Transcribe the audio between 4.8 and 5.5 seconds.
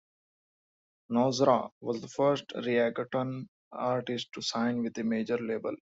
with a major